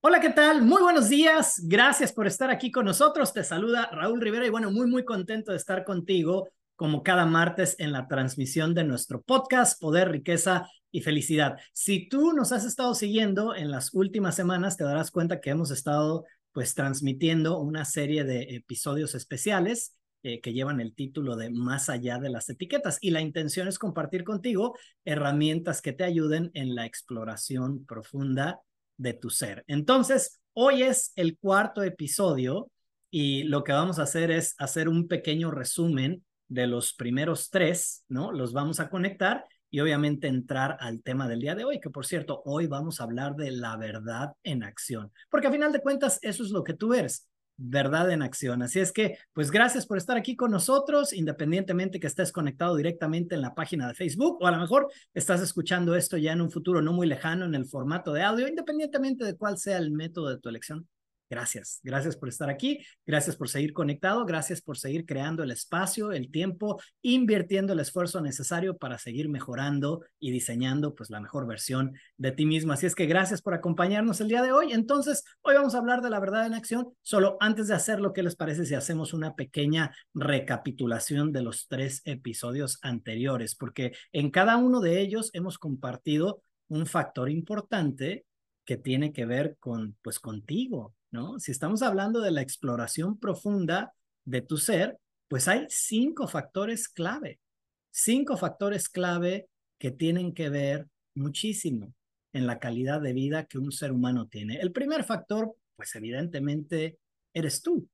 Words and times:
Hola, 0.00 0.20
¿qué 0.20 0.30
tal? 0.30 0.62
Muy 0.62 0.80
buenos 0.80 1.08
días. 1.08 1.60
Gracias 1.64 2.12
por 2.12 2.28
estar 2.28 2.50
aquí 2.50 2.70
con 2.70 2.84
nosotros. 2.84 3.32
Te 3.32 3.42
saluda 3.42 3.90
Raúl 3.90 4.20
Rivera 4.20 4.46
y 4.46 4.50
bueno, 4.50 4.70
muy, 4.70 4.86
muy 4.86 5.04
contento 5.04 5.50
de 5.50 5.58
estar 5.58 5.84
contigo 5.84 6.48
como 6.76 7.02
cada 7.02 7.26
martes 7.26 7.74
en 7.80 7.90
la 7.90 8.06
transmisión 8.06 8.74
de 8.74 8.84
nuestro 8.84 9.22
podcast 9.22 9.80
Poder, 9.80 10.08
Riqueza 10.12 10.68
y 10.92 11.00
Felicidad. 11.00 11.58
Si 11.72 12.08
tú 12.08 12.32
nos 12.32 12.52
has 12.52 12.64
estado 12.64 12.94
siguiendo 12.94 13.56
en 13.56 13.72
las 13.72 13.92
últimas 13.92 14.36
semanas, 14.36 14.76
te 14.76 14.84
darás 14.84 15.10
cuenta 15.10 15.40
que 15.40 15.50
hemos 15.50 15.72
estado 15.72 16.24
pues 16.52 16.76
transmitiendo 16.76 17.58
una 17.58 17.84
serie 17.84 18.22
de 18.22 18.54
episodios 18.54 19.16
especiales 19.16 19.96
eh, 20.22 20.40
que 20.40 20.52
llevan 20.52 20.80
el 20.80 20.94
título 20.94 21.34
de 21.34 21.50
Más 21.50 21.88
allá 21.88 22.18
de 22.18 22.30
las 22.30 22.48
etiquetas. 22.48 22.98
Y 23.00 23.10
la 23.10 23.20
intención 23.20 23.66
es 23.66 23.80
compartir 23.80 24.22
contigo 24.22 24.76
herramientas 25.04 25.82
que 25.82 25.92
te 25.92 26.04
ayuden 26.04 26.52
en 26.54 26.76
la 26.76 26.86
exploración 26.86 27.84
profunda 27.84 28.60
de 28.98 29.14
tu 29.14 29.30
ser. 29.30 29.64
Entonces, 29.66 30.40
hoy 30.52 30.82
es 30.82 31.12
el 31.16 31.38
cuarto 31.38 31.82
episodio 31.82 32.70
y 33.10 33.44
lo 33.44 33.64
que 33.64 33.72
vamos 33.72 33.98
a 33.98 34.02
hacer 34.02 34.30
es 34.30 34.54
hacer 34.58 34.88
un 34.88 35.08
pequeño 35.08 35.50
resumen 35.50 36.24
de 36.48 36.66
los 36.66 36.92
primeros 36.92 37.48
tres, 37.50 38.04
¿no? 38.08 38.32
Los 38.32 38.52
vamos 38.52 38.80
a 38.80 38.90
conectar 38.90 39.46
y 39.70 39.80
obviamente 39.80 40.28
entrar 40.28 40.76
al 40.80 41.02
tema 41.02 41.28
del 41.28 41.40
día 41.40 41.54
de 41.54 41.64
hoy, 41.64 41.80
que 41.80 41.90
por 41.90 42.06
cierto, 42.06 42.42
hoy 42.44 42.66
vamos 42.66 43.00
a 43.00 43.04
hablar 43.04 43.34
de 43.36 43.50
la 43.50 43.76
verdad 43.76 44.32
en 44.42 44.62
acción, 44.62 45.12
porque 45.30 45.46
a 45.46 45.52
final 45.52 45.72
de 45.72 45.80
cuentas 45.80 46.18
eso 46.22 46.42
es 46.42 46.50
lo 46.50 46.64
que 46.64 46.74
tú 46.74 46.94
eres 46.94 47.28
verdad 47.58 48.10
en 48.10 48.22
acción. 48.22 48.62
Así 48.62 48.80
es 48.80 48.92
que, 48.92 49.18
pues 49.34 49.50
gracias 49.50 49.84
por 49.84 49.98
estar 49.98 50.16
aquí 50.16 50.36
con 50.36 50.50
nosotros, 50.50 51.12
independientemente 51.12 52.00
que 52.00 52.06
estés 52.06 52.32
conectado 52.32 52.76
directamente 52.76 53.34
en 53.34 53.42
la 53.42 53.54
página 53.54 53.88
de 53.88 53.94
Facebook 53.94 54.38
o 54.40 54.46
a 54.46 54.52
lo 54.52 54.58
mejor 54.58 54.88
estás 55.12 55.42
escuchando 55.42 55.94
esto 55.94 56.16
ya 56.16 56.32
en 56.32 56.40
un 56.40 56.50
futuro 56.50 56.80
no 56.80 56.92
muy 56.92 57.06
lejano 57.06 57.44
en 57.44 57.54
el 57.54 57.66
formato 57.66 58.12
de 58.12 58.22
audio, 58.22 58.48
independientemente 58.48 59.24
de 59.24 59.36
cuál 59.36 59.58
sea 59.58 59.76
el 59.76 59.90
método 59.90 60.30
de 60.30 60.38
tu 60.38 60.48
elección. 60.48 60.88
Gracias, 61.30 61.80
gracias 61.82 62.16
por 62.16 62.30
estar 62.30 62.48
aquí, 62.48 62.78
gracias 63.04 63.36
por 63.36 63.50
seguir 63.50 63.74
conectado, 63.74 64.24
gracias 64.24 64.62
por 64.62 64.78
seguir 64.78 65.04
creando 65.04 65.42
el 65.42 65.50
espacio, 65.50 66.12
el 66.12 66.30
tiempo, 66.30 66.80
invirtiendo 67.02 67.74
el 67.74 67.80
esfuerzo 67.80 68.22
necesario 68.22 68.78
para 68.78 68.96
seguir 68.96 69.28
mejorando 69.28 70.02
y 70.18 70.30
diseñando 70.30 70.94
pues 70.94 71.10
la 71.10 71.20
mejor 71.20 71.46
versión 71.46 71.92
de 72.16 72.32
ti 72.32 72.46
mismo. 72.46 72.72
Así 72.72 72.86
es 72.86 72.94
que 72.94 73.04
gracias 73.04 73.42
por 73.42 73.52
acompañarnos 73.52 74.22
el 74.22 74.28
día 74.28 74.40
de 74.40 74.52
hoy. 74.52 74.72
Entonces, 74.72 75.22
hoy 75.42 75.54
vamos 75.54 75.74
a 75.74 75.78
hablar 75.78 76.00
de 76.00 76.08
la 76.08 76.18
verdad 76.18 76.46
en 76.46 76.54
acción. 76.54 76.94
Solo 77.02 77.36
antes 77.40 77.68
de 77.68 77.74
hacerlo, 77.74 78.14
¿qué 78.14 78.22
les 78.22 78.34
parece 78.34 78.64
si 78.64 78.74
hacemos 78.74 79.12
una 79.12 79.34
pequeña 79.34 79.94
recapitulación 80.14 81.30
de 81.32 81.42
los 81.42 81.68
tres 81.68 82.00
episodios 82.06 82.78
anteriores? 82.80 83.54
Porque 83.54 83.92
en 84.12 84.30
cada 84.30 84.56
uno 84.56 84.80
de 84.80 85.00
ellos 85.00 85.28
hemos 85.34 85.58
compartido 85.58 86.42
un 86.68 86.86
factor 86.86 87.30
importante 87.30 88.24
que 88.68 88.76
tiene 88.76 89.14
que 89.14 89.24
ver 89.24 89.56
con, 89.58 89.96
pues, 90.02 90.20
contigo, 90.20 90.94
¿no? 91.10 91.38
Si 91.38 91.52
estamos 91.52 91.80
hablando 91.80 92.20
de 92.20 92.32
la 92.32 92.42
exploración 92.42 93.18
profunda 93.18 93.94
de 94.26 94.42
tu 94.42 94.58
ser, 94.58 94.98
pues 95.26 95.48
hay 95.48 95.64
cinco 95.70 96.28
factores 96.28 96.86
clave, 96.86 97.40
cinco 97.90 98.36
factores 98.36 98.90
clave 98.90 99.48
que 99.78 99.90
tienen 99.90 100.34
que 100.34 100.50
ver 100.50 100.86
muchísimo 101.14 101.94
en 102.34 102.46
la 102.46 102.58
calidad 102.58 103.00
de 103.00 103.14
vida 103.14 103.46
que 103.46 103.56
un 103.56 103.72
ser 103.72 103.90
humano 103.90 104.28
tiene. 104.28 104.60
El 104.60 104.70
primer 104.70 105.02
factor, 105.02 105.56
pues 105.74 105.94
evidentemente, 105.94 106.98
eres 107.32 107.62
tú. 107.62 107.88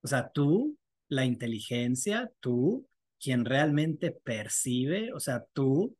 O 0.00 0.08
sea, 0.08 0.30
tú, 0.30 0.78
la 1.08 1.26
inteligencia, 1.26 2.32
tú, 2.40 2.88
quien 3.20 3.44
realmente 3.44 4.12
percibe, 4.12 5.12
o 5.12 5.20
sea, 5.20 5.44
tú, 5.52 5.94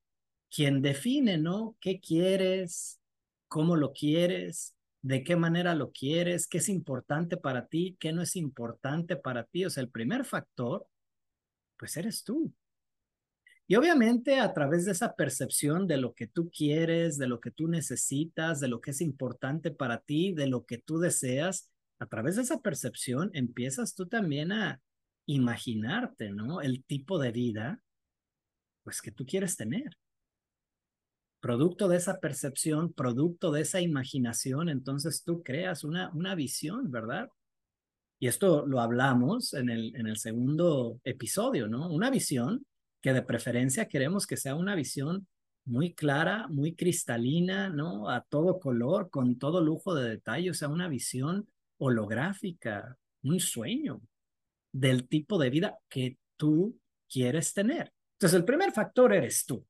quien 0.48 0.80
define, 0.80 1.36
¿no? 1.36 1.76
¿Qué 1.80 2.00
quieres? 2.00 2.98
¿Cómo 3.48 3.76
lo 3.76 3.92
quieres? 3.92 4.76
de 5.06 5.22
qué 5.22 5.36
manera 5.36 5.76
lo 5.76 5.92
quieres, 5.92 6.48
qué 6.48 6.58
es 6.58 6.68
importante 6.68 7.36
para 7.36 7.68
ti, 7.68 7.96
qué 8.00 8.12
no 8.12 8.22
es 8.22 8.34
importante 8.34 9.14
para 9.14 9.44
ti. 9.44 9.64
O 9.64 9.70
sea, 9.70 9.84
el 9.84 9.88
primer 9.88 10.24
factor, 10.24 10.84
pues 11.76 11.96
eres 11.96 12.24
tú. 12.24 12.52
Y 13.68 13.76
obviamente 13.76 14.40
a 14.40 14.52
través 14.52 14.84
de 14.84 14.90
esa 14.90 15.14
percepción 15.14 15.86
de 15.86 15.98
lo 15.98 16.12
que 16.14 16.26
tú 16.26 16.50
quieres, 16.50 17.18
de 17.18 17.28
lo 17.28 17.38
que 17.38 17.52
tú 17.52 17.68
necesitas, 17.68 18.58
de 18.58 18.66
lo 18.66 18.80
que 18.80 18.90
es 18.90 19.00
importante 19.00 19.70
para 19.70 20.00
ti, 20.00 20.32
de 20.32 20.48
lo 20.48 20.66
que 20.66 20.78
tú 20.78 20.98
deseas, 20.98 21.70
a 22.00 22.06
través 22.06 22.34
de 22.34 22.42
esa 22.42 22.60
percepción 22.60 23.30
empiezas 23.32 23.94
tú 23.94 24.06
también 24.06 24.50
a 24.50 24.80
imaginarte, 25.26 26.30
¿no? 26.30 26.62
El 26.62 26.84
tipo 26.84 27.20
de 27.20 27.30
vida, 27.30 27.80
pues 28.82 29.00
que 29.00 29.12
tú 29.12 29.24
quieres 29.24 29.56
tener 29.56 29.96
producto 31.46 31.86
de 31.86 31.96
esa 31.96 32.18
percepción, 32.18 32.92
producto 32.92 33.52
de 33.52 33.60
esa 33.60 33.80
imaginación, 33.80 34.68
entonces 34.68 35.22
tú 35.22 35.44
creas 35.44 35.84
una, 35.84 36.10
una 36.12 36.34
visión, 36.34 36.90
¿verdad? 36.90 37.30
Y 38.18 38.26
esto 38.26 38.66
lo 38.66 38.80
hablamos 38.80 39.54
en 39.54 39.70
el, 39.70 39.94
en 39.94 40.08
el 40.08 40.16
segundo 40.16 41.00
episodio, 41.04 41.68
¿no? 41.68 41.88
Una 41.88 42.10
visión 42.10 42.66
que 43.00 43.12
de 43.12 43.22
preferencia 43.22 43.86
queremos 43.86 44.26
que 44.26 44.36
sea 44.36 44.56
una 44.56 44.74
visión 44.74 45.28
muy 45.64 45.94
clara, 45.94 46.48
muy 46.48 46.74
cristalina, 46.74 47.68
¿no? 47.68 48.10
A 48.10 48.22
todo 48.22 48.58
color, 48.58 49.08
con 49.08 49.38
todo 49.38 49.60
lujo 49.60 49.94
de 49.94 50.08
detalle, 50.08 50.50
o 50.50 50.54
sea, 50.54 50.66
una 50.66 50.88
visión 50.88 51.48
holográfica, 51.78 52.98
un 53.22 53.38
sueño 53.38 54.00
del 54.72 55.06
tipo 55.06 55.38
de 55.38 55.50
vida 55.50 55.78
que 55.88 56.18
tú 56.36 56.76
quieres 57.08 57.54
tener. 57.54 57.92
Entonces, 58.14 58.36
el 58.36 58.44
primer 58.44 58.72
factor 58.72 59.12
eres 59.12 59.46
tú 59.46 59.64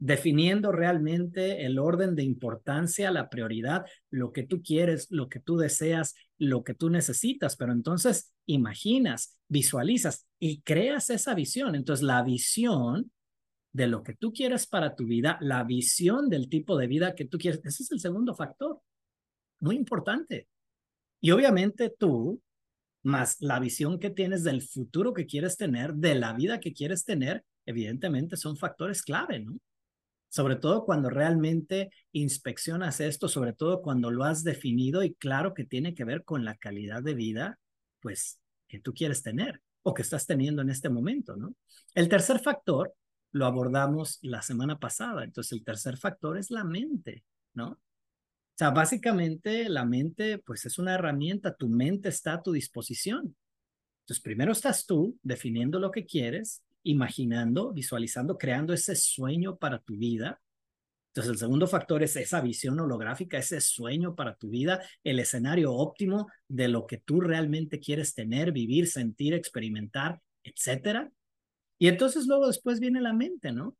definiendo 0.00 0.72
realmente 0.72 1.66
el 1.66 1.78
orden 1.78 2.16
de 2.16 2.24
importancia, 2.24 3.10
la 3.10 3.28
prioridad, 3.28 3.84
lo 4.10 4.32
que 4.32 4.42
tú 4.44 4.62
quieres, 4.62 5.06
lo 5.10 5.28
que 5.28 5.40
tú 5.40 5.58
deseas, 5.58 6.14
lo 6.38 6.64
que 6.64 6.74
tú 6.74 6.88
necesitas, 6.88 7.54
pero 7.56 7.72
entonces 7.72 8.32
imaginas, 8.46 9.38
visualizas 9.48 10.26
y 10.38 10.62
creas 10.62 11.10
esa 11.10 11.34
visión. 11.34 11.74
Entonces 11.74 12.02
la 12.02 12.22
visión 12.22 13.12
de 13.72 13.86
lo 13.88 14.02
que 14.02 14.14
tú 14.14 14.32
quieres 14.32 14.66
para 14.66 14.96
tu 14.96 15.04
vida, 15.04 15.36
la 15.42 15.64
visión 15.64 16.30
del 16.30 16.48
tipo 16.48 16.78
de 16.78 16.86
vida 16.86 17.14
que 17.14 17.26
tú 17.26 17.36
quieres, 17.36 17.60
ese 17.62 17.82
es 17.82 17.92
el 17.92 18.00
segundo 18.00 18.34
factor, 18.34 18.80
muy 19.60 19.76
importante. 19.76 20.48
Y 21.20 21.30
obviamente 21.30 21.94
tú, 21.96 22.40
más 23.02 23.36
la 23.40 23.60
visión 23.60 23.98
que 23.98 24.08
tienes 24.08 24.44
del 24.44 24.62
futuro 24.62 25.12
que 25.12 25.26
quieres 25.26 25.58
tener, 25.58 25.92
de 25.92 26.14
la 26.14 26.32
vida 26.32 26.58
que 26.58 26.72
quieres 26.72 27.04
tener, 27.04 27.44
evidentemente 27.66 28.38
son 28.38 28.56
factores 28.56 29.02
clave, 29.02 29.40
¿no? 29.40 29.58
Sobre 30.30 30.56
todo 30.56 30.84
cuando 30.84 31.10
realmente 31.10 31.90
inspeccionas 32.12 33.00
esto, 33.00 33.28
sobre 33.28 33.52
todo 33.52 33.82
cuando 33.82 34.10
lo 34.10 34.24
has 34.24 34.44
definido 34.44 35.02
y 35.02 35.14
claro 35.14 35.52
que 35.52 35.64
tiene 35.64 35.94
que 35.94 36.04
ver 36.04 36.24
con 36.24 36.44
la 36.44 36.56
calidad 36.56 37.02
de 37.02 37.14
vida, 37.14 37.58
pues, 38.00 38.40
que 38.68 38.78
tú 38.78 38.94
quieres 38.94 39.22
tener 39.22 39.60
o 39.82 39.92
que 39.92 40.02
estás 40.02 40.26
teniendo 40.26 40.62
en 40.62 40.70
este 40.70 40.88
momento, 40.88 41.36
¿no? 41.36 41.54
El 41.94 42.08
tercer 42.08 42.38
factor 42.38 42.94
lo 43.32 43.44
abordamos 43.44 44.18
la 44.22 44.40
semana 44.40 44.78
pasada, 44.78 45.24
entonces 45.24 45.52
el 45.52 45.64
tercer 45.64 45.96
factor 45.96 46.38
es 46.38 46.50
la 46.50 46.64
mente, 46.64 47.24
¿no? 47.52 47.72
O 47.72 47.78
sea, 48.56 48.70
básicamente 48.70 49.68
la 49.68 49.84
mente, 49.84 50.38
pues 50.38 50.64
es 50.64 50.78
una 50.78 50.94
herramienta, 50.94 51.54
tu 51.54 51.68
mente 51.68 52.08
está 52.10 52.34
a 52.34 52.42
tu 52.42 52.52
disposición. 52.52 53.34
Entonces, 54.02 54.22
primero 54.22 54.52
estás 54.52 54.86
tú 54.86 55.18
definiendo 55.22 55.80
lo 55.80 55.90
que 55.90 56.04
quieres, 56.04 56.62
imaginando, 56.82 57.72
visualizando, 57.72 58.38
creando 58.38 58.72
ese 58.72 58.96
sueño 58.96 59.56
para 59.56 59.78
tu 59.78 59.96
vida. 59.96 60.40
Entonces, 61.08 61.32
el 61.32 61.38
segundo 61.38 61.66
factor 61.66 62.02
es 62.02 62.14
esa 62.16 62.40
visión 62.40 62.78
holográfica, 62.78 63.38
ese 63.38 63.60
sueño 63.60 64.14
para 64.14 64.36
tu 64.36 64.48
vida, 64.50 64.80
el 65.02 65.18
escenario 65.18 65.72
óptimo 65.72 66.28
de 66.48 66.68
lo 66.68 66.86
que 66.86 66.98
tú 66.98 67.20
realmente 67.20 67.80
quieres 67.80 68.14
tener, 68.14 68.52
vivir, 68.52 68.86
sentir, 68.86 69.34
experimentar, 69.34 70.20
etcétera. 70.44 71.10
Y 71.78 71.88
entonces 71.88 72.26
luego 72.26 72.46
después 72.46 72.78
viene 72.78 73.00
la 73.00 73.12
mente, 73.12 73.52
¿no? 73.52 73.76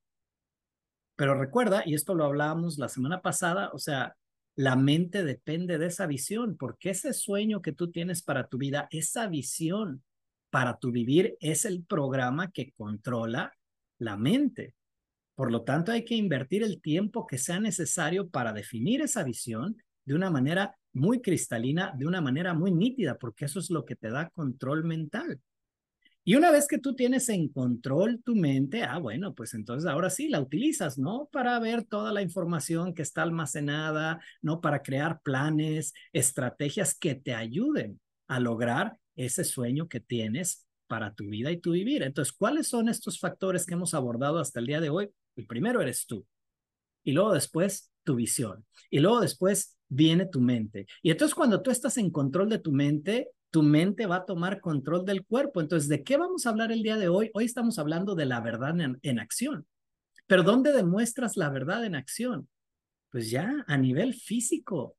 Pero 1.15 1.39
recuerda, 1.39 1.83
y 1.87 1.95
esto 1.95 2.15
lo 2.15 2.25
hablábamos 2.25 2.79
la 2.79 2.89
semana 2.89 3.21
pasada, 3.21 3.71
o 3.75 3.79
sea, 3.79 4.17
la 4.57 4.75
mente 4.75 5.23
depende 5.23 5.79
de 5.79 5.87
esa 5.87 6.07
visión, 6.07 6.57
porque 6.57 6.91
ese 6.91 7.13
sueño 7.13 7.63
que 7.63 7.73
tú 7.73 7.91
tienes 7.91 8.23
para 8.23 8.49
tu 8.49 8.59
vida, 8.59 8.89
esa 8.91 9.27
visión 9.27 10.03
para 10.51 10.79
tu 10.79 10.91
vivir 10.91 11.37
es 11.41 11.65
el 11.65 11.85
programa 11.85 12.51
que 12.51 12.73
controla 12.73 13.53
la 13.99 14.17
mente. 14.17 14.75
Por 15.35 15.51
lo 15.51 15.63
tanto, 15.63 15.93
hay 15.93 16.05
que 16.05 16.17
invertir 16.17 16.63
el 16.63 16.83
tiempo 16.83 17.27
que 17.27 17.39
sea 17.39 17.61
necesario 17.61 18.29
para 18.29 18.53
definir 18.53 19.01
esa 19.01 19.23
visión 19.23 19.77
de 20.05 20.15
una 20.15 20.31
manera 20.31 20.77
muy 20.93 21.23
cristalina, 21.23 21.95
de 21.97 22.07
una 22.07 22.21
manera 22.21 22.53
muy 22.53 22.73
nítida, 22.73 23.17
porque 23.17 23.47
eso 23.47 23.61
es 23.61 23.71
lo 23.71 23.85
que 23.85 23.97
te 23.97 24.11
da 24.11 24.29
control 24.31 24.85
mental. 24.85 25.41
Y 26.23 26.35
una 26.35 26.51
vez 26.51 26.67
que 26.69 26.79
tú 26.79 26.95
tienes 26.95 27.29
en 27.31 27.49
control 27.49 28.23
tu 28.23 28.37
mente, 28.37 28.83
ah, 28.83 28.99
bueno, 28.99 29.35
pues 29.35 29.55
entonces 29.55 29.89
ahora 29.89 30.11
sí 30.11 30.29
la 30.29 30.41
utilizas, 30.41 30.99
¿no? 30.99 31.29
Para 31.33 31.59
ver 31.59 31.85
toda 31.85 32.13
la 32.13 32.23
información 32.23 32.93
que 32.93 33.03
está 33.03 33.23
almacenada, 33.23 34.21
¿no? 34.43 34.61
Para 34.61 34.83
crear 34.83 35.23
planes, 35.23 35.95
estrategias 36.13 36.95
que 36.95 37.15
te 37.15 37.35
ayuden 37.35 38.01
a 38.29 38.39
lograr 38.39 39.00
ese 39.25 39.45
sueño 39.45 39.89
que 39.89 40.01
tienes 40.01 40.67
para 40.87 41.15
tu 41.15 41.29
vida 41.29 41.51
y 41.53 41.59
tu 41.59 41.73
vivir. 41.73 42.03
Entonces, 42.03 42.33
¿cuáles 42.33 42.69
son 42.69 42.89
estos 42.89 43.19
factores 43.21 43.65
que 43.65 43.75
hemos 43.75 43.95
abordado 43.95 44.39
hasta 44.39 44.61
el 44.61 44.67
día 44.67 44.81
de 44.81 44.91
hoy? 44.91 45.11
El 45.37 45.47
primero 45.47 45.81
eres 45.81 46.07
tú. 46.07 46.27
Y 47.05 47.13
luego 47.13 47.33
después, 47.33 47.93
tu 48.03 48.17
visión. 48.17 48.67
Y 48.91 48.99
luego 49.01 49.21
después, 49.21 49.79
viene 49.89 50.27
tu 50.27 50.41
mente. 50.41 50.87
Y 51.03 51.11
entonces 51.11 51.35
cuando 51.35 51.61
tú 51.63 51.71
estás 51.71 51.99
en 51.99 52.11
control 52.11 52.49
de 52.49 52.59
tu 52.59 52.73
mente, 52.73 53.29
tu 53.51 53.63
mente 53.63 54.07
va 54.07 54.17
a 54.17 54.25
tomar 54.25 54.61
control 54.61 55.05
del 55.05 55.25
cuerpo. 55.27 55.61
Entonces, 55.61 55.89
¿de 55.89 56.03
qué 56.03 56.17
vamos 56.17 56.47
a 56.47 56.51
hablar 56.51 56.73
el 56.73 56.83
día 56.83 56.97
de 56.97 57.09
hoy? 57.09 57.31
Hoy 57.35 57.45
estamos 57.45 57.79
hablando 57.79 58.15
de 58.15 58.27
la 58.27 58.41
verdad 58.41 58.75
en, 59.03 59.19
acción. 59.19 59.67
Pero 60.27 60.45
¿dónde 60.45 60.73
demuestras 60.73 61.37
la 61.37 61.51
verdad 61.51 61.85
en 61.85 61.97
acción? 61.97 62.49
Pues 63.11 63.31
ya 63.31 63.65
a 63.67 63.77
nivel 63.77 64.15
físico, 64.15 64.97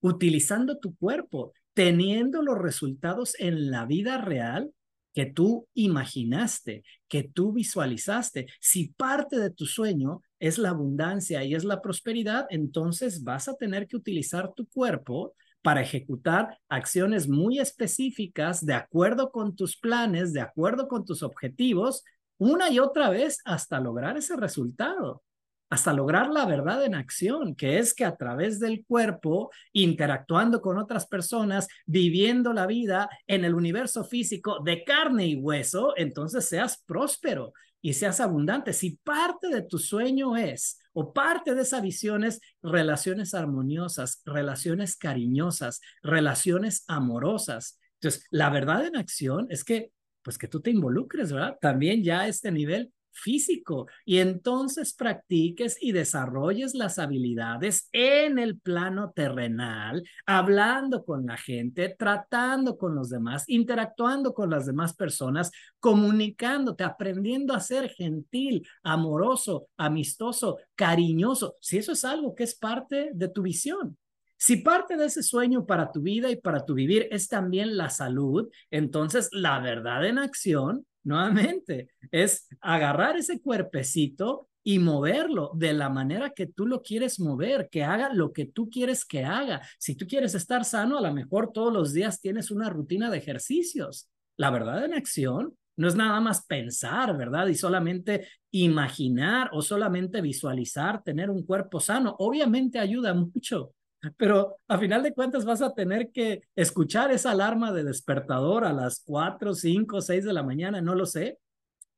utilizando 0.00 0.78
tu 0.78 0.96
cuerpo, 0.96 1.52
teniendo 1.74 2.42
los 2.42 2.58
resultados 2.58 3.34
en 3.38 3.70
la 3.70 3.84
vida 3.84 4.18
real 4.18 4.72
que 5.12 5.26
tú 5.26 5.68
imaginaste, 5.74 6.82
que 7.08 7.22
tú 7.22 7.52
visualizaste. 7.52 8.46
Si 8.60 8.88
parte 8.88 9.38
de 9.38 9.50
tu 9.50 9.66
sueño 9.66 10.22
es 10.40 10.58
la 10.58 10.70
abundancia 10.70 11.44
y 11.44 11.54
es 11.54 11.64
la 11.64 11.80
prosperidad, 11.80 12.46
entonces 12.50 13.22
vas 13.22 13.48
a 13.48 13.54
tener 13.54 13.86
que 13.86 13.96
utilizar 13.96 14.52
tu 14.54 14.66
cuerpo 14.66 15.34
para 15.62 15.80
ejecutar 15.80 16.58
acciones 16.68 17.28
muy 17.28 17.58
específicas 17.58 18.66
de 18.66 18.74
acuerdo 18.74 19.30
con 19.30 19.54
tus 19.56 19.78
planes, 19.78 20.32
de 20.32 20.40
acuerdo 20.40 20.88
con 20.88 21.04
tus 21.04 21.22
objetivos, 21.22 22.02
una 22.36 22.70
y 22.70 22.80
otra 22.80 23.08
vez 23.08 23.38
hasta 23.44 23.80
lograr 23.80 24.16
ese 24.16 24.36
resultado 24.36 25.22
hasta 25.70 25.92
lograr 25.92 26.30
la 26.30 26.46
verdad 26.46 26.84
en 26.84 26.94
acción, 26.94 27.54
que 27.54 27.78
es 27.78 27.94
que 27.94 28.04
a 28.04 28.16
través 28.16 28.60
del 28.60 28.84
cuerpo, 28.86 29.50
interactuando 29.72 30.60
con 30.60 30.78
otras 30.78 31.06
personas, 31.06 31.66
viviendo 31.86 32.52
la 32.52 32.66
vida 32.66 33.08
en 33.26 33.44
el 33.44 33.54
universo 33.54 34.04
físico 34.04 34.60
de 34.64 34.84
carne 34.84 35.26
y 35.26 35.36
hueso, 35.36 35.94
entonces 35.96 36.48
seas 36.48 36.82
próspero 36.86 37.52
y 37.80 37.94
seas 37.94 38.20
abundante. 38.20 38.72
Si 38.72 38.98
parte 39.02 39.48
de 39.48 39.62
tu 39.62 39.78
sueño 39.78 40.36
es, 40.36 40.78
o 40.94 41.12
parte 41.12 41.54
de 41.54 41.62
esa 41.62 41.80
visión 41.80 42.24
es 42.24 42.40
relaciones 42.62 43.34
armoniosas, 43.34 44.22
relaciones 44.24 44.96
cariñosas, 44.96 45.80
relaciones 46.02 46.84
amorosas. 46.86 47.78
Entonces, 48.00 48.26
la 48.30 48.48
verdad 48.48 48.86
en 48.86 48.96
acción 48.96 49.48
es 49.50 49.64
que, 49.64 49.90
pues 50.22 50.38
que 50.38 50.48
tú 50.48 50.60
te 50.60 50.70
involucres, 50.70 51.32
¿verdad? 51.32 51.58
También 51.60 52.02
ya 52.02 52.20
a 52.20 52.28
este 52.28 52.52
nivel 52.52 52.92
físico 53.14 53.86
y 54.04 54.18
entonces 54.18 54.94
practiques 54.94 55.76
y 55.80 55.92
desarrolles 55.92 56.74
las 56.74 56.98
habilidades 56.98 57.88
en 57.92 58.38
el 58.38 58.58
plano 58.60 59.12
terrenal, 59.14 60.02
hablando 60.26 61.04
con 61.04 61.26
la 61.26 61.36
gente, 61.36 61.94
tratando 61.98 62.76
con 62.76 62.94
los 62.94 63.08
demás, 63.08 63.44
interactuando 63.46 64.34
con 64.34 64.50
las 64.50 64.66
demás 64.66 64.94
personas, 64.94 65.50
comunicándote, 65.80 66.84
aprendiendo 66.84 67.54
a 67.54 67.60
ser 67.60 67.88
gentil, 67.90 68.66
amoroso, 68.82 69.68
amistoso, 69.76 70.58
cariñoso, 70.74 71.54
si 71.60 71.78
eso 71.78 71.92
es 71.92 72.04
algo 72.04 72.34
que 72.34 72.44
es 72.44 72.54
parte 72.54 73.10
de 73.14 73.28
tu 73.28 73.42
visión. 73.42 73.96
Si 74.36 74.56
parte 74.56 74.96
de 74.96 75.06
ese 75.06 75.22
sueño 75.22 75.64
para 75.64 75.90
tu 75.90 76.02
vida 76.02 76.30
y 76.30 76.36
para 76.36 76.66
tu 76.66 76.74
vivir 76.74 77.08
es 77.10 77.28
también 77.28 77.76
la 77.76 77.88
salud, 77.88 78.50
entonces 78.70 79.28
la 79.32 79.58
verdad 79.60 80.04
en 80.04 80.18
acción 80.18 80.86
nuevamente, 81.04 81.88
es 82.10 82.48
agarrar 82.60 83.16
ese 83.16 83.40
cuerpecito 83.40 84.48
y 84.66 84.78
moverlo 84.78 85.52
de 85.54 85.74
la 85.74 85.90
manera 85.90 86.30
que 86.30 86.46
tú 86.46 86.66
lo 86.66 86.82
quieres 86.82 87.20
mover, 87.20 87.68
que 87.70 87.84
haga 87.84 88.12
lo 88.12 88.32
que 88.32 88.46
tú 88.46 88.70
quieres 88.70 89.04
que 89.04 89.22
haga. 89.22 89.60
Si 89.78 89.94
tú 89.94 90.06
quieres 90.06 90.34
estar 90.34 90.64
sano, 90.64 90.98
a 90.98 91.02
lo 91.02 91.12
mejor 91.12 91.52
todos 91.52 91.72
los 91.72 91.92
días 91.92 92.20
tienes 92.20 92.50
una 92.50 92.70
rutina 92.70 93.10
de 93.10 93.18
ejercicios. 93.18 94.08
La 94.38 94.50
verdad 94.50 94.84
en 94.84 94.94
acción 94.94 95.54
no 95.76 95.88
es 95.88 95.96
nada 95.96 96.20
más 96.20 96.46
pensar, 96.46 97.16
¿verdad? 97.16 97.46
Y 97.48 97.54
solamente 97.54 98.26
imaginar 98.50 99.50
o 99.52 99.60
solamente 99.60 100.22
visualizar 100.22 101.02
tener 101.02 101.30
un 101.30 101.44
cuerpo 101.44 101.78
sano. 101.78 102.16
Obviamente 102.18 102.78
ayuda 102.78 103.12
mucho, 103.12 103.74
pero 104.16 104.58
a 104.68 104.78
final 104.78 105.02
de 105.02 105.14
cuentas 105.14 105.44
vas 105.44 105.62
a 105.62 105.74
tener 105.74 106.10
que 106.10 106.42
escuchar 106.54 107.10
esa 107.10 107.32
alarma 107.32 107.72
de 107.72 107.84
despertador 107.84 108.64
a 108.64 108.72
las 108.72 109.00
4, 109.04 109.54
5, 109.54 110.00
6 110.00 110.24
de 110.24 110.32
la 110.32 110.42
mañana, 110.42 110.80
no 110.80 110.94
lo 110.94 111.06
sé. 111.06 111.38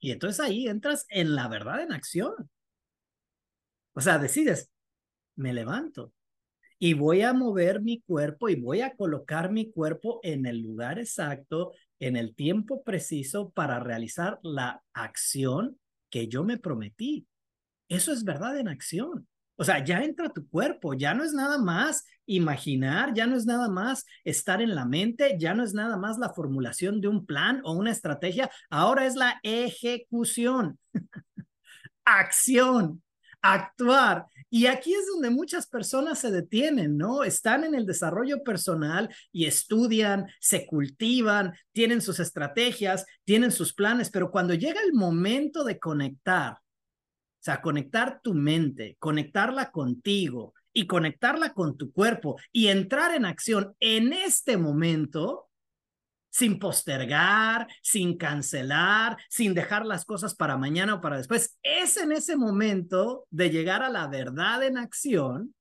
Y 0.01 0.13
entonces 0.13 0.41
ahí 0.41 0.69
entras 0.69 1.07
en 1.09 1.35
la 1.35 1.49
verdad 1.49 1.83
en 1.83 1.93
acción. 1.93 2.35
O 3.95 4.01
sea, 4.01 4.19
decides, 4.19 4.71
me 5.37 5.53
levanto 5.53 6.13
y 6.79 6.95
voy 6.95 7.23
a 7.23 7.33
mover 7.33 7.81
mi 7.81 8.01
cuerpo 8.01 8.49
y 8.49 8.57
voy 8.57 8.83
a 8.83 8.95
colocar 8.95 9.51
mi 9.51 9.71
cuerpo 9.71 10.21
en 10.23 10.47
el 10.47 10.61
lugar 10.61 10.99
exacto, 10.99 11.73
en 11.99 12.17
el 12.17 12.35
tiempo 12.35 12.83
preciso 12.83 13.51
para 13.51 13.81
realizar 13.81 14.39
la 14.43 14.83
acción 14.93 15.79
que 16.11 16.29
yo 16.29 16.45
me 16.45 16.59
prometí. 16.59 17.27
Eso 17.89 18.13
es 18.13 18.25
verdad 18.25 18.59
en 18.59 18.69
acción. 18.69 19.27
O 19.57 19.65
sea, 19.65 19.85
ya 19.85 20.03
entra 20.03 20.33
tu 20.33 20.49
cuerpo, 20.49 20.95
ya 20.95 21.15
no 21.15 21.25
es 21.25 21.33
nada 21.33 21.59
más 21.59 22.05
imaginar, 22.27 23.15
ya 23.15 23.27
no 23.27 23.37
es 23.37 23.47
nada 23.47 23.69
más 23.69 24.05
estar 24.25 24.61
en 24.61 24.75
la 24.75 24.85
mente, 24.85 25.37
ya 25.39 25.55
no 25.55 25.65
es 25.65 25.73
nada 25.73 25.97
más 25.97 26.19
la 26.19 26.31
formulación 26.31 27.01
de 27.01 27.09
un 27.09 27.25
plan 27.25 27.61
o 27.65 27.73
una 27.73 27.91
estrategia, 27.91 28.51
ahora 28.69 29.07
es 29.07 29.15
la 29.15 29.41
ejecución, 29.43 30.79
acción, 32.05 33.03
actuar. 33.41 34.27
Y 34.51 34.67
aquí 34.67 34.95
es 34.95 35.07
donde 35.07 35.31
muchas 35.31 35.67
personas 35.67 36.21
se 36.21 36.31
detienen, 36.31 36.97
¿no? 36.97 37.25
Están 37.25 37.65
en 37.65 37.75
el 37.75 37.85
desarrollo 37.85 38.43
personal 38.45 39.09
y 39.33 39.47
estudian, 39.47 40.27
se 40.41 40.67
cultivan, 40.67 41.55
tienen 41.73 42.01
sus 42.01 42.21
estrategias, 42.21 43.05
tienen 43.25 43.51
sus 43.51 43.75
planes, 43.75 44.11
pero 44.11 44.31
cuando 44.31 44.55
llega 44.55 44.81
el 44.83 44.93
momento 44.93 45.65
de 45.65 45.79
conectar, 45.79 46.59
sea, 47.47 47.63
conectar 47.63 48.21
tu 48.23 48.35
mente, 48.35 48.97
conectarla 48.99 49.71
contigo 49.71 50.55
y 50.73 50.87
conectarla 50.87 51.55
con 51.55 51.77
tu 51.77 51.93
cuerpo 51.93 52.37
y 52.53 52.69
entrar 52.69 53.15
en 53.15 53.25
acción 53.25 53.75
en 53.81 54.13
este 54.13 54.57
momento, 54.57 55.49
sin 56.29 56.59
postergar, 56.59 57.69
sin 57.83 58.19
cancelar, 58.19 59.17
sin 59.31 59.55
dejar 59.55 59.87
las 59.87 60.05
cosas 60.05 60.35
para 60.35 60.59
mañana 60.59 60.95
o 60.97 61.01
para 61.01 61.17
después. 61.17 61.57
Es 61.63 61.97
en 61.97 62.13
ese 62.13 62.37
momento 62.37 63.27
de 63.31 63.49
llegar 63.49 63.83
a 63.83 63.89
la 63.89 64.07
verdad 64.09 64.63
en 64.65 64.77
acción, 64.77 65.55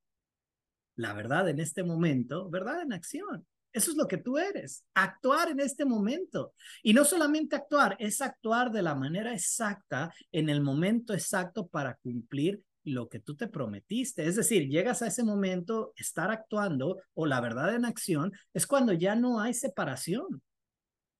la 0.96 1.12
verdad 1.14 1.48
en 1.48 1.60
este 1.60 1.82
momento, 1.82 2.50
verdad 2.50 2.82
en 2.82 2.92
acción. 2.92 3.46
Eso 3.76 3.90
es 3.90 3.98
lo 3.98 4.08
que 4.08 4.16
tú 4.16 4.38
eres, 4.38 4.86
actuar 4.94 5.50
en 5.50 5.60
este 5.60 5.84
momento. 5.84 6.54
Y 6.82 6.94
no 6.94 7.04
solamente 7.04 7.56
actuar, 7.56 7.94
es 7.98 8.22
actuar 8.22 8.72
de 8.72 8.80
la 8.80 8.94
manera 8.94 9.34
exacta, 9.34 10.14
en 10.32 10.48
el 10.48 10.62
momento 10.62 11.12
exacto 11.12 11.66
para 11.66 11.96
cumplir 11.96 12.62
lo 12.84 13.10
que 13.10 13.20
tú 13.20 13.36
te 13.36 13.48
prometiste. 13.48 14.26
Es 14.26 14.36
decir, 14.36 14.70
llegas 14.70 15.02
a 15.02 15.08
ese 15.08 15.24
momento, 15.24 15.92
estar 15.96 16.30
actuando 16.30 17.02
o 17.12 17.26
la 17.26 17.38
verdad 17.42 17.74
en 17.74 17.84
acción, 17.84 18.32
es 18.54 18.66
cuando 18.66 18.94
ya 18.94 19.14
no 19.14 19.40
hay 19.40 19.52
separación 19.52 20.40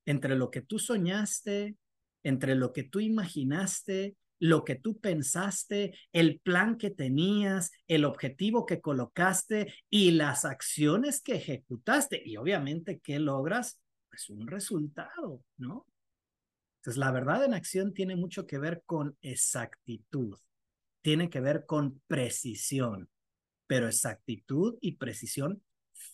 entre 0.06 0.34
lo 0.34 0.50
que 0.50 0.62
tú 0.62 0.78
soñaste, 0.78 1.76
entre 2.22 2.54
lo 2.54 2.72
que 2.72 2.84
tú 2.84 3.00
imaginaste 3.00 4.16
lo 4.38 4.64
que 4.64 4.75
tú 4.75 4.99
pensaste, 4.99 5.95
el 6.12 6.40
plan 6.40 6.76
que 6.76 6.90
tenías, 6.90 7.71
el 7.88 8.05
objetivo 8.05 8.66
que 8.66 8.81
colocaste 8.81 9.73
y 9.90 10.12
las 10.12 10.45
acciones 10.45 11.21
que 11.23 11.37
ejecutaste. 11.37 12.23
Y 12.25 12.37
obviamente, 12.37 13.00
¿qué 13.00 13.19
logras? 13.19 13.81
Pues 14.09 14.28
un 14.31 14.47
resultado, 14.47 15.43
¿no? 15.57 15.87
Entonces, 16.81 16.99
la 16.99 17.11
verdad 17.11 17.45
en 17.45 17.55
acción 17.55 17.95
tiene 17.95 18.14
mucho 18.14 18.47
que 18.47 18.59
ver 18.59 18.83
con 18.87 19.16
exactitud, 19.21 20.38
tiene 21.02 21.28
que 21.31 21.40
ver 21.40 21.66
con 21.66 22.00
precisión, 22.07 23.09
pero 23.66 23.88
exactitud 23.88 24.78
y 24.81 24.97
precisión 24.97 25.62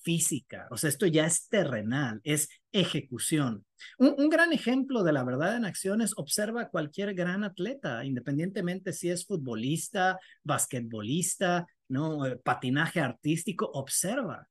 física, 0.03 0.69
o 0.71 0.77
sea, 0.77 0.89
esto 0.91 1.07
ya 1.07 1.27
es 1.27 1.49
terrenal, 1.49 2.21
es 2.25 2.49
ejecución. 2.73 3.65
Un, 3.99 4.29
gran 4.29 4.53
ejemplo 4.53 5.03
de 5.03 5.13
la 5.13 5.25
verdad 5.25 5.57
en 5.57 5.65
acciones, 5.65 6.13
observa 6.17 6.69
cualquier 6.69 7.15
gran 7.15 7.45
atleta, 7.45 8.05
independientemente 8.05 8.93
si 8.93 9.11
es 9.11 9.27
futbolista, 9.27 10.19
basquetbolista, 10.43 11.67
¿no? 11.89 12.27
Eh, 12.27 12.37
patinaje 12.37 13.01
artístico, 13.01 13.71
observa. 13.73 14.49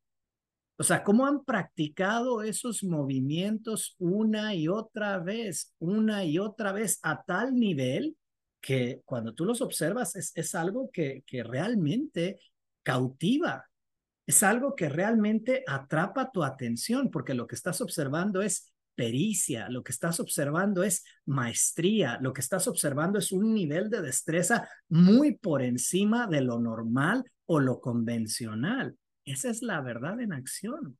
O 0.77 0.83
sea, 0.83 1.03
cómo 1.03 1.27
han 1.27 1.43
practicado 1.43 2.41
esos 2.41 2.83
movimientos 2.83 3.95
una 3.99 4.55
y 4.55 4.67
otra 4.67 5.19
vez, 5.19 5.73
una 5.79 6.25
y 6.25 6.39
otra 6.39 6.71
vez 6.71 6.99
a 7.03 7.23
tal 7.23 7.55
nivel 7.55 8.17
que 8.59 9.01
cuando 9.05 9.33
tú 9.33 9.45
los 9.45 9.61
observas 9.61 10.15
es, 10.15 10.31
es 10.35 10.55
algo 10.55 10.89
que, 10.91 11.23
que 11.25 11.43
realmente 11.43 12.39
cautiva 12.83 13.70
es 14.27 14.43
algo 14.43 14.75
que 14.75 14.89
realmente 14.89 15.63
atrapa 15.67 16.31
tu 16.31 16.43
atención 16.43 17.09
porque 17.11 17.33
lo 17.33 17.47
que 17.47 17.55
estás 17.55 17.81
observando 17.81 18.41
es 18.41 18.71
pericia, 18.95 19.69
lo 19.69 19.83
que 19.83 19.91
estás 19.91 20.19
observando 20.19 20.83
es 20.83 21.03
maestría, 21.25 22.19
lo 22.21 22.33
que 22.33 22.41
estás 22.41 22.67
observando 22.67 23.19
es 23.19 23.31
un 23.31 23.53
nivel 23.53 23.89
de 23.89 24.01
destreza 24.01 24.69
muy 24.89 25.35
por 25.35 25.61
encima 25.61 26.27
de 26.27 26.41
lo 26.41 26.59
normal 26.59 27.23
o 27.45 27.59
lo 27.59 27.79
convencional. 27.79 28.97
Esa 29.25 29.49
es 29.49 29.61
la 29.61 29.81
verdad 29.81 30.19
en 30.21 30.33
acción. 30.33 30.97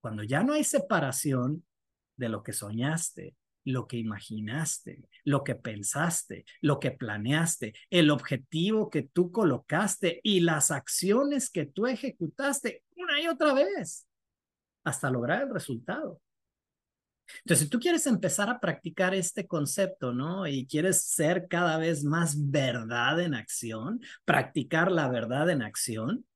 Cuando 0.00 0.22
ya 0.22 0.42
no 0.42 0.52
hay 0.52 0.64
separación 0.64 1.64
de 2.16 2.28
lo 2.28 2.42
que 2.42 2.52
soñaste, 2.52 3.36
lo 3.64 3.86
que 3.86 3.96
imaginaste, 3.96 5.08
lo 5.24 5.44
que 5.44 5.54
pensaste, 5.54 6.44
lo 6.60 6.80
que 6.80 6.90
planeaste, 6.90 7.74
el 7.90 8.10
objetivo 8.10 8.90
que 8.90 9.02
tú 9.02 9.30
colocaste 9.30 10.20
y 10.22 10.40
las 10.40 10.70
acciones 10.70 11.50
que 11.50 11.66
tú 11.66 11.86
ejecutaste 11.86 12.84
una 12.96 13.20
y 13.20 13.28
otra 13.28 13.52
vez 13.54 14.06
hasta 14.84 15.10
lograr 15.10 15.42
el 15.42 15.50
resultado. 15.50 16.20
Entonces, 17.38 17.64
si 17.64 17.70
tú 17.70 17.78
quieres 17.78 18.06
empezar 18.06 18.50
a 18.50 18.60
practicar 18.60 19.14
este 19.14 19.46
concepto, 19.46 20.12
¿no? 20.12 20.46
Y 20.46 20.66
quieres 20.66 21.02
ser 21.02 21.46
cada 21.48 21.78
vez 21.78 22.04
más 22.04 22.50
verdad 22.50 23.20
en 23.20 23.34
acción, 23.34 24.00
practicar 24.24 24.90
la 24.90 25.08
verdad 25.08 25.48
en 25.50 25.62
acción, 25.62 26.26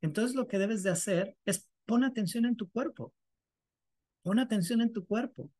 entonces 0.00 0.34
lo 0.34 0.48
que 0.48 0.58
debes 0.58 0.82
de 0.82 0.90
hacer 0.90 1.36
es 1.44 1.68
pon 1.86 2.04
atención 2.04 2.44
en 2.44 2.56
tu 2.56 2.68
cuerpo. 2.70 3.12
Pon 4.22 4.38
atención 4.38 4.80
en 4.80 4.92
tu 4.92 5.06
cuerpo. 5.06 5.50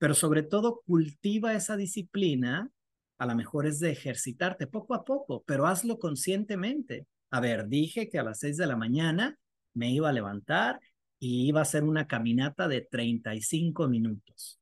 Pero 0.00 0.14
sobre 0.14 0.42
todo 0.42 0.80
cultiva 0.86 1.52
esa 1.52 1.76
disciplina, 1.76 2.70
a 3.18 3.26
lo 3.26 3.34
mejor 3.34 3.66
es 3.66 3.80
de 3.80 3.90
ejercitarte 3.90 4.66
poco 4.66 4.94
a 4.94 5.04
poco, 5.04 5.44
pero 5.46 5.66
hazlo 5.66 5.98
conscientemente. 5.98 7.06
A 7.30 7.38
ver, 7.40 7.68
dije 7.68 8.08
que 8.08 8.18
a 8.18 8.22
las 8.22 8.38
seis 8.38 8.56
de 8.56 8.66
la 8.66 8.76
mañana 8.76 9.38
me 9.74 9.92
iba 9.92 10.08
a 10.08 10.12
levantar 10.12 10.80
y 11.18 11.46
iba 11.46 11.60
a 11.60 11.64
hacer 11.64 11.84
una 11.84 12.06
caminata 12.06 12.66
de 12.66 12.80
35 12.80 13.88
minutos. 13.88 14.58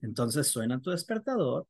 Entonces 0.00 0.48
suena 0.48 0.80
tu 0.80 0.90
despertador, 0.90 1.68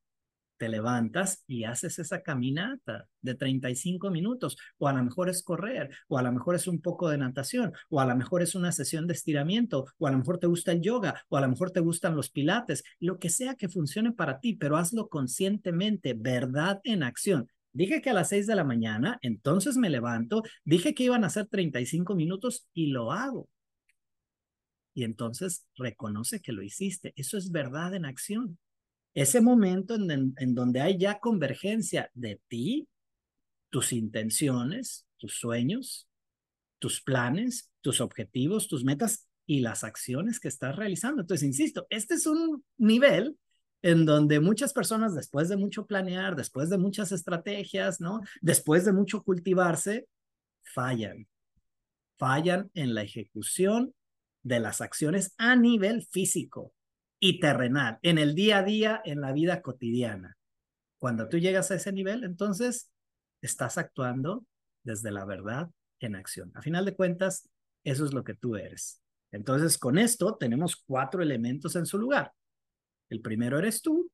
te 0.57 0.69
levantas 0.69 1.45
y 1.47 1.65
haces 1.65 1.99
esa 1.99 2.23
caminata 2.23 3.09
de 3.21 3.35
35 3.35 4.11
minutos, 4.11 4.57
o 4.79 4.89
a 4.89 4.93
lo 4.93 5.03
mejor 5.03 5.29
es 5.29 5.43
correr, 5.43 5.91
o 6.09 6.19
a 6.19 6.23
lo 6.23 6.33
mejor 6.33 6.55
es 6.55 6.67
un 6.67 6.81
poco 6.81 7.09
de 7.09 7.19
natación, 7.19 7.73
o 7.89 8.01
a 8.01 8.07
lo 8.07 8.17
mejor 8.17 8.43
es 8.43 8.55
una 8.55 8.73
sesión 8.73 9.07
de 9.07 9.15
estiramiento, 9.15 9.87
o 9.99 10.07
a 10.07 10.11
lo 10.11 10.19
mejor 10.19 10.39
te 10.39 10.47
gusta 10.47 10.73
el 10.73 10.81
yoga, 10.81 11.25
o 11.29 11.37
a 11.37 11.41
lo 11.41 11.49
mejor 11.49 11.71
te 11.71 11.81
gustan 11.81 12.17
los 12.17 12.31
pilates, 12.31 12.85
lo 13.01 13.19
que 13.19 13.31
sea 13.31 13.55
que 13.55 13.69
funcione 13.69 14.13
para 14.13 14.41
ti, 14.41 14.55
pero 14.55 14.77
hazlo 14.77 15.09
conscientemente, 15.09 16.15
verdad 16.15 16.81
en 16.85 17.03
acción. 17.03 17.49
Dije 17.73 18.03
que 18.03 18.11
a 18.11 18.15
las 18.15 18.29
6 18.29 18.47
de 18.47 18.55
la 18.55 18.65
mañana, 18.65 19.19
entonces 19.23 19.77
me 19.77 19.91
levanto, 19.91 20.43
dije 20.65 20.95
que 20.95 21.05
iban 21.05 21.25
a 21.25 21.31
ser 21.31 21.47
35 21.47 22.15
minutos 22.15 22.69
y 22.75 22.89
lo 22.89 23.13
hago 23.13 23.49
y 24.95 25.05
entonces 25.05 25.67
reconoce 25.77 26.41
que 26.41 26.53
lo 26.53 26.63
hiciste. 26.63 27.13
Eso 27.17 27.39
es 27.39 27.51
verdad 27.51 27.95
en 27.95 28.05
acción. 28.05 28.59
Ese 29.15 29.41
momento 29.41 29.95
en, 29.95 30.55
donde 30.55 30.81
hay 30.81 30.99
ya 30.99 31.19
convergencia 31.19 32.11
de 32.15 32.41
ti, 32.49 32.89
tus 33.71 33.93
intenciones, 33.93 35.07
tus 35.19 35.35
sueños, 35.39 36.09
tus 36.79 37.03
planes, 37.03 37.71
tus 37.83 38.01
objetivos, 38.01 38.69
tus 38.69 38.85
metas 38.85 39.29
y 39.47 39.61
las 39.61 39.85
acciones 39.85 40.41
que 40.41 40.49
estás 40.49 40.77
realizando. 40.77 41.21
Entonces, 41.21 41.47
insisto, 41.47 41.87
este 41.91 42.15
es 42.15 42.27
un 42.27 42.65
nivel 42.79 43.37
en 43.83 44.07
donde 44.07 44.41
muchas 44.41 44.73
personas, 44.73 45.15
después 45.15 45.49
de 45.49 45.57
mucho 45.57 45.87
planear, 45.87 46.37
después 46.37 46.71
de 46.71 46.79
muchas 46.79 47.13
estrategias, 47.13 48.01
¿no? 48.01 48.21
Después 48.41 48.85
de 48.85 48.93
mucho 48.93 49.23
cultivarse, 49.23 50.07
fallan. 50.63 51.27
Fallan 52.19 52.71
en 52.75 52.95
la 52.95 53.03
ejecución 53.03 53.95
de 54.43 54.61
las 54.61 54.81
acciones 54.81 55.35
a 55.37 55.57
nivel 55.57 56.07
físico 56.07 56.73
y 57.25 57.39
terrenal, 57.39 58.01
en 58.03 58.19
el 58.19 58.35
día 58.35 58.59
a 58.59 58.63
día, 58.65 59.01
en 59.05 59.21
la 59.21 59.31
vida 59.31 59.63
cotidiana. 59.63 60.37
Cuando 60.99 61.29
tú 61.29 61.39
llegas 61.39 61.71
a 61.71 61.77
ese 61.77 61.93
nivel, 61.93 62.25
entonces 62.25 62.91
estás 63.41 63.79
actuando 63.79 64.45
desde 64.83 65.13
la 65.13 65.25
verdad 65.25 65.71
en 66.01 66.17
acción. 66.17 66.51
A 66.57 66.63
final 66.63 66.85
de 66.85 66.97
cuentas, 66.97 67.49
eso 67.85 68.05
es 68.05 68.13
lo 68.13 68.25
que 68.25 68.35
tú 68.35 68.57
eres. 68.57 69.01
Entonces, 69.31 69.79
con 69.79 69.99
esto 69.99 70.37
tenemos 70.37 70.75
cuatro 70.75 71.23
elementos 71.23 71.77
en 71.77 71.87
su 71.87 71.97
lugar. 71.97 72.33
El 73.09 73.21
primero 73.21 73.57
eres 73.57 73.83
tú, 73.83 74.11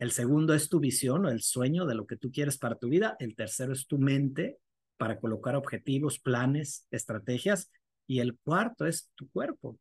el 0.00 0.10
segundo 0.10 0.52
es 0.52 0.68
tu 0.68 0.80
visión 0.80 1.26
o 1.26 1.28
el 1.28 1.42
sueño 1.42 1.86
de 1.86 1.94
lo 1.94 2.08
que 2.08 2.16
tú 2.16 2.32
quieres 2.32 2.58
para 2.58 2.74
tu 2.74 2.88
vida, 2.88 3.14
el 3.20 3.36
tercero 3.36 3.72
es 3.72 3.86
tu 3.86 3.98
mente 3.98 4.58
para 4.96 5.20
colocar 5.20 5.54
objetivos, 5.54 6.18
planes, 6.18 6.88
estrategias, 6.90 7.70
y 8.08 8.18
el 8.18 8.36
cuarto 8.36 8.84
es 8.84 9.12
tu 9.14 9.30
cuerpo, 9.30 9.78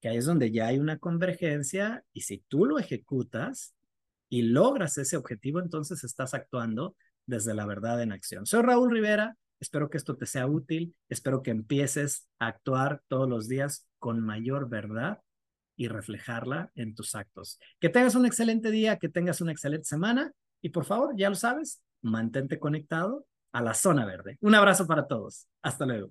que 0.00 0.08
ahí 0.08 0.16
es 0.16 0.26
donde 0.26 0.50
ya 0.50 0.66
hay 0.66 0.78
una 0.78 0.98
convergencia 0.98 2.04
y 2.12 2.22
si 2.22 2.38
tú 2.48 2.64
lo 2.64 2.78
ejecutas 2.78 3.74
y 4.28 4.42
logras 4.42 4.96
ese 4.98 5.16
objetivo, 5.16 5.60
entonces 5.60 6.04
estás 6.04 6.34
actuando 6.34 6.96
desde 7.26 7.54
la 7.54 7.66
verdad 7.66 8.02
en 8.02 8.12
acción. 8.12 8.46
Soy 8.46 8.62
Raúl 8.62 8.90
Rivera, 8.90 9.36
espero 9.60 9.90
que 9.90 9.98
esto 9.98 10.16
te 10.16 10.26
sea 10.26 10.46
útil, 10.46 10.94
espero 11.08 11.42
que 11.42 11.50
empieces 11.50 12.28
a 12.38 12.48
actuar 12.48 13.02
todos 13.08 13.28
los 13.28 13.48
días 13.48 13.86
con 13.98 14.20
mayor 14.20 14.68
verdad 14.68 15.20
y 15.76 15.88
reflejarla 15.88 16.70
en 16.74 16.94
tus 16.94 17.14
actos. 17.14 17.58
Que 17.78 17.88
tengas 17.88 18.14
un 18.14 18.26
excelente 18.26 18.70
día, 18.70 18.98
que 18.98 19.08
tengas 19.08 19.40
una 19.40 19.52
excelente 19.52 19.84
semana 19.84 20.32
y 20.62 20.70
por 20.70 20.84
favor, 20.84 21.14
ya 21.16 21.28
lo 21.28 21.36
sabes, 21.36 21.82
mantente 22.02 22.58
conectado 22.58 23.26
a 23.52 23.62
la 23.62 23.74
zona 23.74 24.06
verde. 24.06 24.38
Un 24.40 24.54
abrazo 24.54 24.86
para 24.86 25.06
todos. 25.06 25.46
Hasta 25.62 25.86
luego. 25.86 26.10